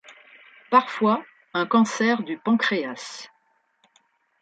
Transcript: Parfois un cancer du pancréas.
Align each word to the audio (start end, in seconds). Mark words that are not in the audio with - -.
Parfois 0.71 1.23
un 1.53 1.67
cancer 1.67 2.23
du 2.23 2.35
pancréas. 2.35 3.29